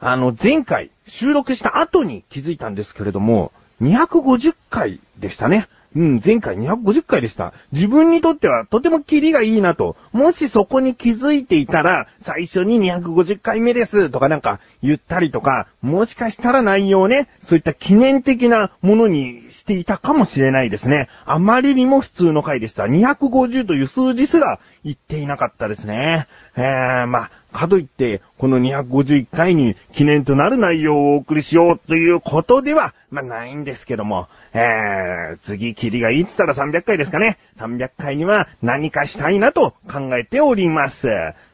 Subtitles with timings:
[0.00, 3.52] あの、前回収録した後に気づいたんですけれども、
[3.82, 5.68] 250回でしたね。
[5.96, 7.52] うん、前回250回でした。
[7.72, 9.96] 自分にとってはとてもキリがいいなと。
[10.12, 21.08] もしそこに気づいていたら、最初に250回目ですとかなんか言ったりとか、もしかしたら内容ね、そういった記念的なものにしていたかもしれないですね。
[21.24, 22.84] あまりにも普通の回でした。
[22.84, 26.28] 250という数字すら言っていなかったですね。
[26.56, 37.38] えー、まあ、かといって、この251回に記念となる内容をお送りしようということでは、まあ、ないんですけども、えー、次、キリがいいって言ったら300回ですかね。
[37.58, 41.08] 300回には何かしたいなと考えております。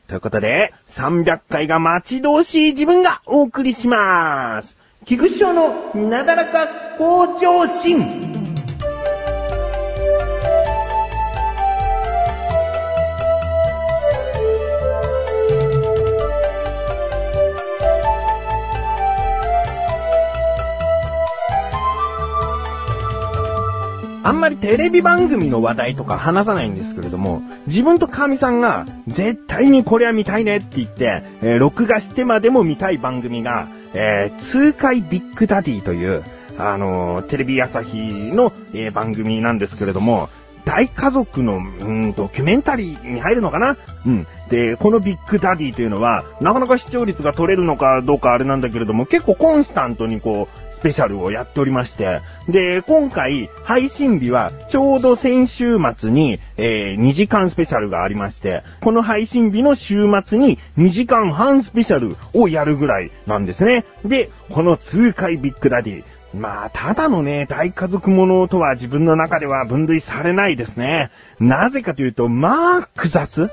[0.08, 4.76] ということで、300回が待ち遠しい自分がお送りします。
[5.04, 6.68] 菊池賞のなだらか
[6.98, 8.35] 向上心。
[24.26, 36.24] あんまりテレビ番組の話題とか話さないんですけれども、自分とかみさんが絶対にこれは見たいねって言って、えー、録画してまでも見たい番組が、えー、痛快ビッグダディという、
[36.58, 40.28] あのー、テレビ朝日の、えー、番組なんですけれども、
[40.64, 43.76] 大家族の、うん、ドキュメンタリーに入るのかな？
[44.04, 44.26] うん。
[44.50, 63.84] で、このビッグダディというのは、なかなか視聴率が取れるのかどうかあれなんだけれども、結構コンスタントにこう、スペシャルをやっておりまして、で、今回、配信日は、ちょうど先週末に、えー、2時間スペシャルがありまして、この配信日の週末に2時間半スペシャルをやるぐらいなんですね。
[64.04, 66.04] で、この痛快ビッグダディ。
[66.34, 71.10] まあ、ただのね、大家族ものとは自分の中では分類されないですね。
[71.40, 73.50] なぜかというと、まあ、複雑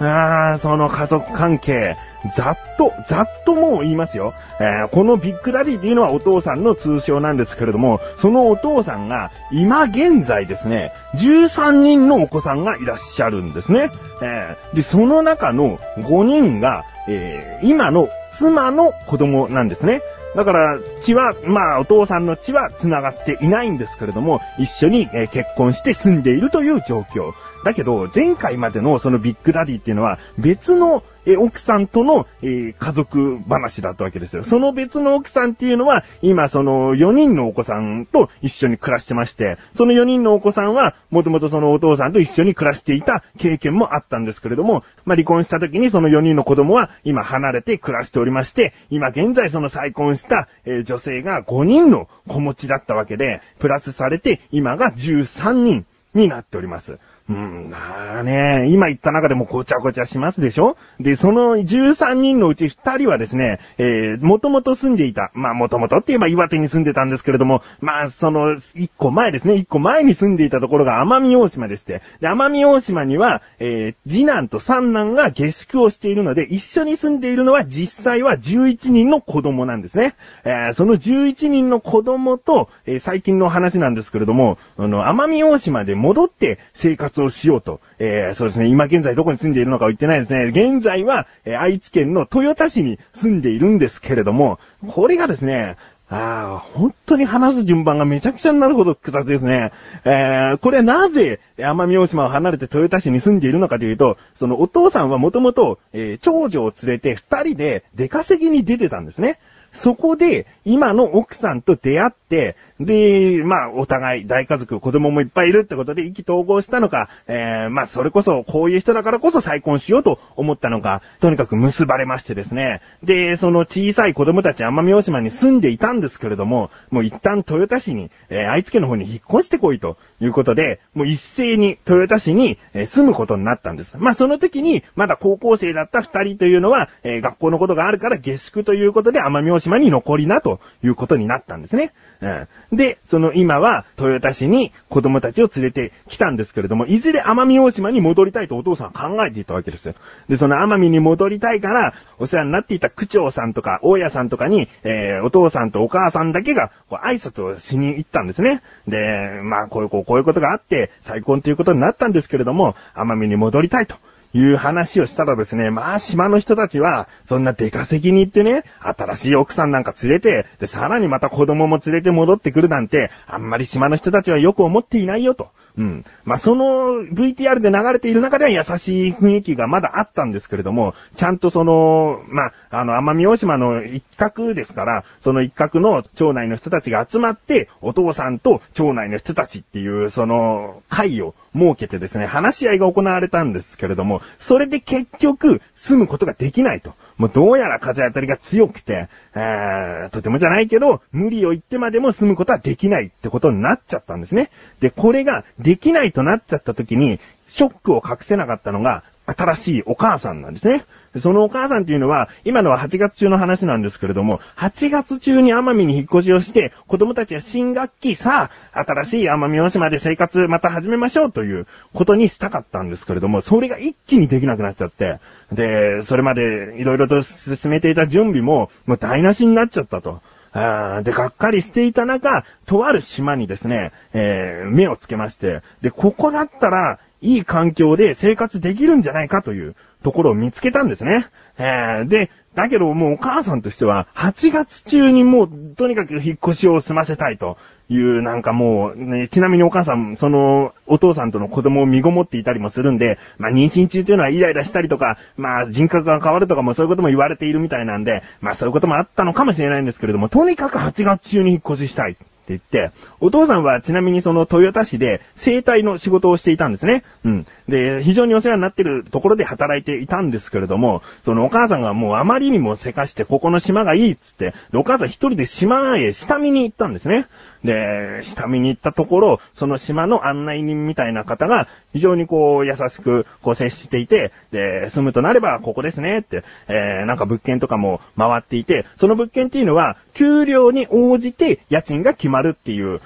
[0.00, 1.96] ああ、その家族関係。
[2.32, 4.34] ざっと、ざっともう言いますよ。
[4.60, 13.90] えー、このビッグダディっていうのはお父さんの通称なんですけれども、そのお父さんが今現在ですね、13人のお子さんがいらっしゃるんですね。
[14.22, 20.02] えー、で、その中の5人が、えー、今の妻の子供なんですね。
[20.34, 27.32] だから、血は、まあ、お父さんの血は繋がっていないんですけれども、一緒に、え結婚して住んでいるという状況。
[27.64, 34.44] だけど、前回までのそのビッグダディっていうのは、別のえ、奥さんとの、えー、家族話だったわけですよ。
[34.44, 56.98] その別の奥さんっていうのは、今その4人のお子さんと一緒に暮らしてまして、その4人のお子さんは、もともとそのお父さんと一緒に暮らしていた経験もあったんですけれども、まあ、離婚した時にその4人の子供は今離れて暮らしておりまして、今現在その再婚した、えー、女性が5人の子持ちだったわけで、プラスされて今が13人になっております。
[57.26, 60.76] うん、まあね、今言った中でもごちゃごちゃしますでしょ？
[61.00, 80.14] で、その13人のうち2人はですね、えー、もともと住んでいた、まあもともとって言えば岩手に住んでたんですけれども、まあその1個前ですね、1個前に住んでいたところが奄美大島でして、で、奄美大島には、えー、次男と三男が下宿をしているので、一緒に住んでいるのは実際は11人の子供なんですね。
[80.44, 87.80] えー、その11人の子供と、えー、最近の話なんですけれども、あの、奄美大島で戻って生活をしようと。
[87.98, 90.44] えー、そうですね、今現在どこに住んでいるのか言ってないですね。
[90.44, 94.58] 現在は、え、愛知県の豊田市に住んでいるんですけれども、
[94.88, 95.76] これがですね、
[96.08, 99.72] ああ、本当に話す順番がめちゃくちゃになるほど複雑ですね。
[100.04, 109.38] えー、これなぜ奄美大島を離れて豊田市に住んでいるのかというと、そのお父さんはもともと、えー、長女を連れて二人で出稼ぎに出てたんですね。
[109.74, 122.80] そこで、今の奥さんと出会って、で、まあ、お互い大家族、子供もいっぱいいるってことで意気投合したのか、えー、まあ、それこそ、こういう人だからこそ再婚しようと思ったのか、とにかく結ばれましてですね。
[123.04, 133.96] で、その小さい子供たち奄美大島に住んでいたんですけれども、もう一旦豊田市に、えー、愛知県の方に引っ越してこいということで、もう一斉に豊田市に、え、住むことになったんです。
[133.98, 141.92] まあ、その時に、まだ高校生だった二人というのは、えー、学校のことがあるから下宿ということで奄美大島に残りなということになったんですね。
[142.20, 142.48] うん。
[142.72, 149.94] で、その今は、豊田市に子供たちを連れてきたんですけれども、いずれ奄美大島に戻りたいとお父さんは考えていたわけですよ。
[150.28, 158.62] で、その奄美に戻りたいから、お世話になっていた区長さんとか、大家さんとかに、えー、お父さんとお母さんだけが、こう、挨拶をしに行ったんですね。
[158.88, 163.96] で、まあ、こういう、こう、いうことがあって、再婚ということになったんですけれども、奄美に戻りたいと。
[164.34, 175.50] いう話をしたらですね、まあ島の人たちは、そんな出稼ぎに行ってね、新しい奥さんなんか連れて、で、さらにまた子供も連れて戻ってくるなんて、あんまり島の人たちはよく思っていないよと。
[175.76, 176.04] うん。
[176.24, 196.94] まあ、その VTR で流れている中では優しい雰囲気がまだあったんですけれども、ちゃんとその、まあ、あの、奄美大島の一角ですから、その一角の町内の人たちが集まって、お父さんと町内の人たちっていう、その、会を設けてですね、話し合いが行われたんですけれども、それで結局、住むことができないと。
[197.16, 204.50] もうどうやら風当たりが強くて、えー、とてもじゃないけど、無理を言ってまでも住むことはできないってことになっちゃったんですね。
[204.80, 210.84] で、これができないとなっちゃった時に、ショックを隠せなかったのが、新しいお母さんなんですね。
[211.20, 225.20] そのお母さんっていうのは、今のは8月中の話なんですけれども、8月中に奄美に引っ越しをして、子供たちは新学期、さあ、新しい奄美大島で生活また始めましょうということにしたかったんですけれども、それが一気にできなくなっちゃって、
[225.52, 230.20] で、それまでいろいろと進めていた準備も、もう台無しになっちゃったと。
[230.52, 241.26] あで、がっかりしていた中、とある島にですね、えー目をつけまして、で、ここだったら、いい環境で生活できるんじゃないかというところを見つけたんですね。
[241.58, 247.56] えーで、だけどもうお母さんとしては、8月中にもう、とにかく引っ越しを済ませたいと
[247.88, 262.16] いう、なんかもう、ね、ちなみにお母さん、その、お父さんとの子供を身ごもっていたりもするんで、まあ妊娠中というのはイライラしたりとか、まあ人格が変わるとかもそういうことも言われているみたいなんで、まあそういうこともあったのかもしれないんですけれども、とにかく8月中に引っ越ししたい。
[262.44, 267.02] って言って、お父さんはちなみにその豊田市で生体の仕事をしていたんですね。
[267.24, 267.46] うん。
[267.68, 277.26] で、非常にお世話になってるところで働いていたんですけれども、そのお母さんがもうあまりにもせかしてここの島がいいっつって、お母さん一人で島へ下見に行ったんですね。
[277.64, 293.00] で、下見に行ったところ、その島の案内人みたいな方が、非常にこう、優しく、こう接していて、で、住むとなればここですね、って、えー、なんか物件とかも回っていて、その物件っていうのは、給料に応じて家賃が決まるっていう、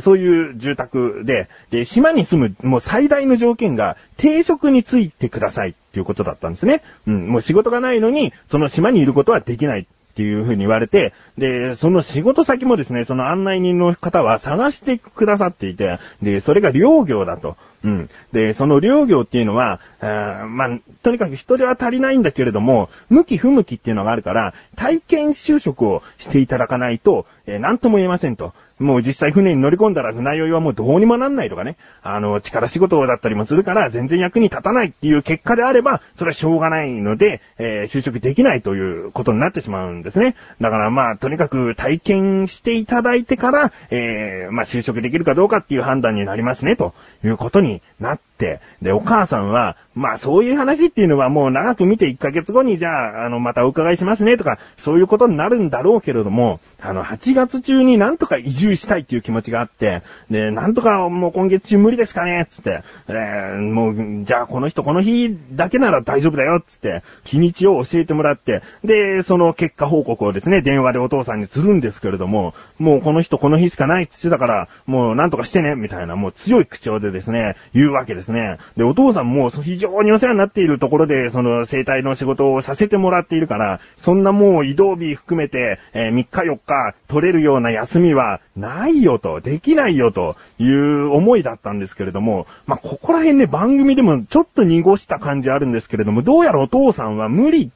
[0.00, 6.82] そういう住宅で、で、島に住む、もう最大の条件が、定職についてくださいっていうことだったんですね。
[7.06, 9.86] うん、もう仕事がないのに、その島にいることはできない。
[10.10, 17.56] っていうふうに言われて、で、その仕事先もですね、その案内人の方は探してくださっていて、で、それが漁業だと。
[17.82, 18.10] うん。
[18.32, 28.52] で、その漁業っていうのは、あまあ、とにかく人手は足りないんだけれども、向き不向きっていうのがあるから、体験就職をしていただかないと、えー、なんとも言えませんと。
[28.78, 31.76] もう実際船に乗り込んだら船酔いはもうどうにもなんないとかね。
[32.02, 40.34] あの、力仕事だったりもするから全然役に立たないっていう結果であれば、それはしょうがないので、えー就職できないということになってしまうんですね。
[40.60, 78.58] だからまあ、とにかく体験していただいてから、えーまあ就職できるかどうかっていう判断になりますね、ということになって、で、お母さんは、まあそういう話っていうのはもう長く見て1ヶ月後にじゃあ、あの、またお伺いしますねとか、そういうことになるんだろうけれども、あの、8月中になんとか移住したいっていう気持ちがあって、で、なんとかもう今月中無理ですかねつって、えーもう、じゃあこの人この日だけなら大丈夫だよつって、日にちを教えてもらって、で、その結果報告をですね、電話でお父さんにするんですけれども、もうこの人この日しかないって言ってたから、もうなんとかしてね、みたいな、もう強い口調でですね、言うわけですね。
[78.76, 97.70] で、お父さんも非常にお世話になっているところで、その生体の仕事をさせてもらっているから、そんなもう移動日含めて、えー3日4日取れるような休みはないよと、できないよという思いだったんですけれども、まあ、ここら辺ね、番組でもちょっと濁した感じあるんですけれども、どうやらお父さんは無理、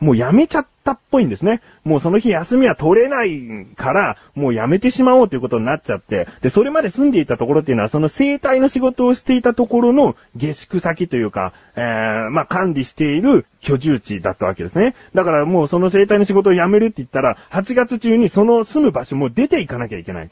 [0.00, 1.60] もうやめちゃったっぽいんですね。
[1.84, 14.94] もうその日休みは取れないから、もうやめてしまおうということになっちゃって、で、それまで住んでいたところっていうのは、その生態の仕事をしていたところの下宿先というか、えー、まあ、管理している居住地だったわけですね。
[15.14, 20.30] だからもうその生態の仕事を辞めるって言ったら、8月中にその住む場所も出ていかなきゃいけない。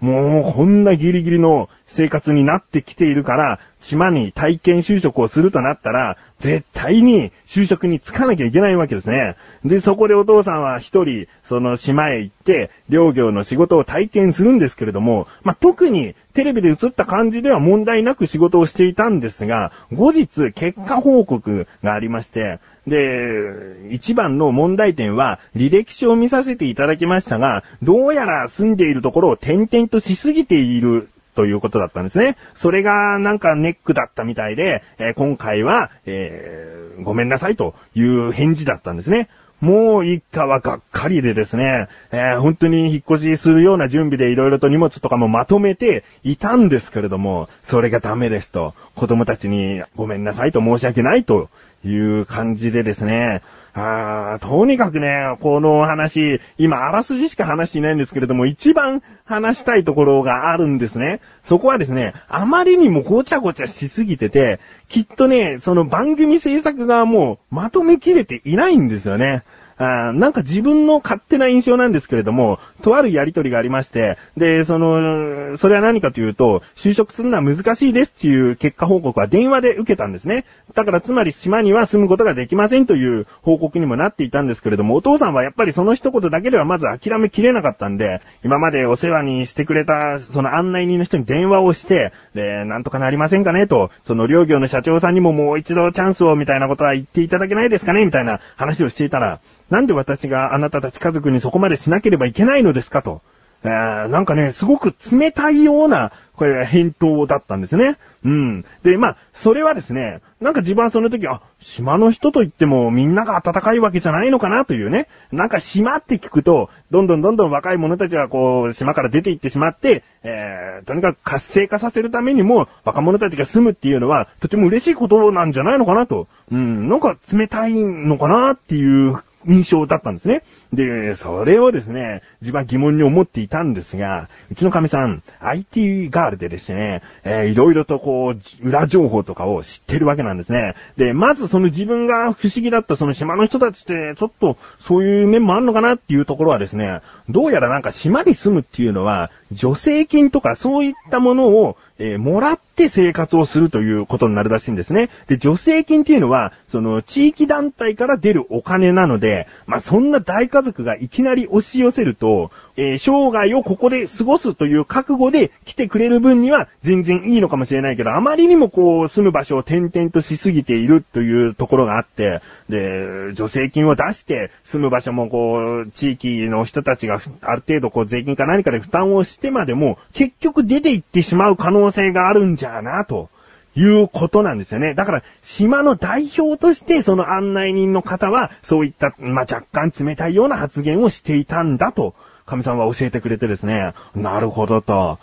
[0.00, 9.36] もう、こんなギリギリの生活になってきているから、島に体験就職をするとなったら、絶対に就職に就かなきゃいけないわけですね。
[9.64, 32.36] で、そこでお父さんは一人、その島へ行って、漁業の仕事を体験するんですけれども、まあ、特にテレビで映った感じでは問題なく仕事をしていたんですが、後日結果報告がありまして、で、一番の問題点は、履歴書を見させていただきましたが、どうやら住んでいるところを転々としすぎているということだったんですね。
[32.54, 39.28] それがなんかネックだったみたいで、えー今回は、えーごめんなさいという返事だったんですね。
[39.60, 51.50] もう一家はがっかりでですね、えー本当に引っ越しするような準備でいろいろと荷物とかもまとめていたんですけれども、それがダメですと、子供たちにごめんなさいと申し訳ないと
[51.88, 53.42] いう感じでですね、
[53.78, 61.20] あとにかくね、この話、今、あらすじしか話していないんですけれども、一番話したいところがあるんですね。
[61.44, 69.42] そこはですね、あまりにもごちゃごちゃしすぎてて、きっとね、その番組制作側もまとめきれていないんですよね。
[69.78, 80.46] あなんか自分の勝手な印象なんですけれども、とあるやりとりがありまして、で、その、それは何かというと、就職するのは難しいですっていう結果報告は電話で受けたんですね。
[80.74, 103.20] だからつまり島には住むことができませんという報告にもなっていたんですけれども、お父さんはやっぱりその一言だけではまず諦めきれなかったんで、今までお世話にしてくれた、その案内人の人に電話をして、で、なんとかなりませんかねと、その両業の社長さんにももう一度チャンスをみたいなことは言っていただけないですかねみたいな話をしていたら、なんで私があなたたち家族にそこまでしなければいけないのですかと。
[103.64, 107.96] えー、なんかね、すごく冷たいような、これ、返答だったんですね。
[108.24, 108.64] うん。
[108.82, 115.08] で、まあ、それはですね、なんか自分はその時、あ、島の人と言ってもみんなが暖かいわけじゃないのかなというね。
[115.32, 126.28] なんか島って聞くと、どんどんどんどん若い者たちがこう、島から出て行ってしまって、えー、とにかく活性化させるためにも、若者たちが住むっていうのは、とても嬉しいことなんじゃないのかなと。
[126.52, 130.42] うん、なんか冷たいのかなっていう印象だったんですね。
[130.72, 140.74] で、それをですね、自分は疑問に思っていたんですが、うちの神さん、IT ガールでですね、えー、いろいろとこう、裏情報とかを知ってるわけなんですね。
[140.96, 155.08] で、まずその自分が不思議だったその島の人たちって、ちょっとそういう面もあるのかなっていうところはですね、どうやらなんか島に住むっていうのは、助成金とかそういったものをえー、もらって生活をするということになるらしいんですね。
[155.28, 183.30] で、助成金っていうのは、その、地域団体から出るお金なので、まあ、そんな大家族がいきなり押し寄せると、えー、生涯をここで過ごすという覚悟で来てくれる分には全然いいのかもしれないけど、あまりにもこう、住む場所を転々としすぎているというところがあって、で、助成金を出して住む場所もこう、地域の人たちがある程度こう、税金か何かで負担をしてまでも、結局出て行ってしまう可能性があるんじゃなと。
[183.78, 184.94] いうことなんですよね。
[184.94, 192.14] だから、島の代表として、その案内人の方は、そういった、まあ、若干冷たいような発言をしていたんだと
[192.46, 195.18] 神さんは教えてくれてですね、なるほどと。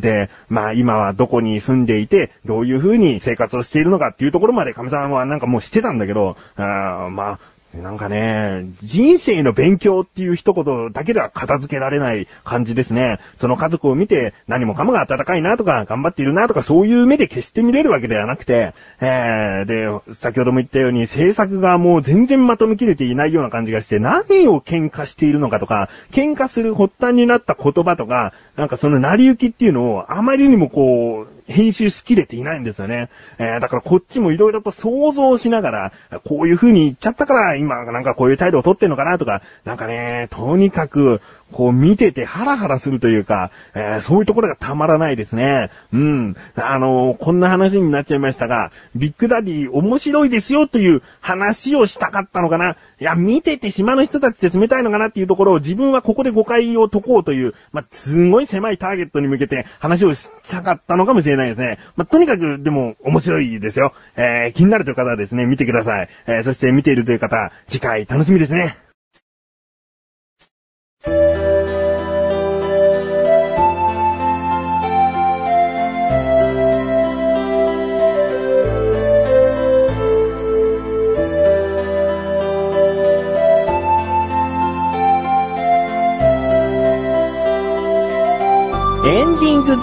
[0.00, 7.38] で、まあ今はどこに住んでいて、どういう風に生活をしているのかっていうところまで神さんはなんかもうしてたんだけど、あまあ、
[7.74, 13.18] なんかね、人生の勉強っていう一言だけでは片付けられない感じですね。
[13.36, 33.10] その家族を見て何もかもが温かいなとか頑張っているなとかそういう目で決して見れるわけではなくて、えー、で、先ほども言ったように制作がもう全然まとめきれていないような感じがして何を喧嘩しているのかとか、喧嘩する発端になった言葉とか、なんかその成り行きっていうのをあまりにもこう、編集しきれていないんですよね。
[33.38, 35.92] えー、だからこっちも色々と想像しながら、
[36.24, 41.20] こういう風に言っちゃったから今なんかこういう態度をとってんのかなとか、なんかね、とにかく、
[41.52, 45.70] こう見ててハラハラするというか、えー、そういうところがたまらないですね。
[45.92, 46.36] うん。
[46.56, 52.76] あのー、こんな話になっちゃいましたが、ビッグダディ面白いですよという話をしたかったのかな。
[53.00, 61.78] いや、見てて島の人たちって冷たいのかなっていうところを自分はここで誤解を解こうという、まあ、すんごい狭いターゲットに向けて話をしたかったのかもしれないですね。
[61.96, 63.92] まあ、とにかくでも面白いですよ。
[64.16, 66.08] えー、気になるという方はですね、見てください。
[66.26, 68.76] え、そして見ているという方、次回楽しみですね。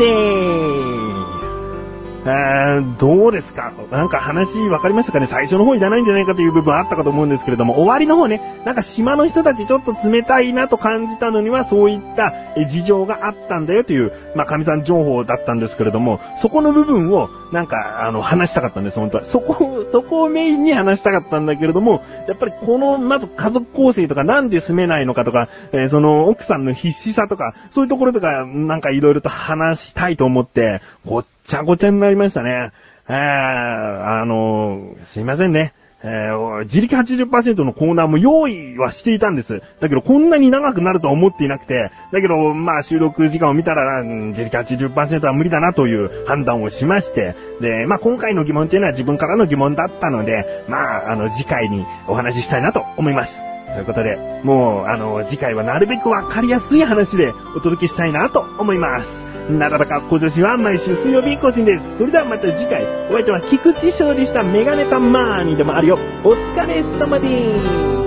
[0.05, 0.58] ン
[2.81, 3.73] どうですか？
[3.91, 5.27] なんか話分かりましたかね？
[5.27, 12.33] 最初の方いらないんじゃないかという部分あったかと思うんですけれども、終わりの方ね、なんか島の人たちちょっと冷たいなと感じたのにはそういった
[12.65, 19.25] 事情があったんだよという、まあ神さん情報だったんですけれども、そこの部分をなんかあの話したかったんです、本当は。
[19.25, 32.71] そこ、そこをメインに話したかったんだけれども、やっぱりこのまず家族構成とかなんで住めないのかとか、えー、その奥さんの必死さとか、そういうところとかなんか色々と話したいと思って、ごっちゃごちゃになりましたね。
[33.09, 35.73] えー、あのー、すいませんね。
[36.01, 39.63] えー、自力80%のコーナーも用意はしていたんです。
[39.81, 53.58] だけどこんなに長くなるとは思っていなくて、だけどまあ収録時間を見たら、自力80%は無理だなという判断をしまして、で、まあ今回の疑問っていうのは自分からの疑問だったので、まああの次回にお話ししたいなと思います。
[53.79, 59.25] ということで、もう、あの、次回はなるべくわかりやすい話でお届けしたいなと思います。
[59.49, 61.97] なだらか小女子は毎週水曜日更新です。
[61.97, 65.97] それではまた次回、お相手は菊池勝利したメガネタマーニでもあるよ。
[66.25, 67.98] お疲れ様です。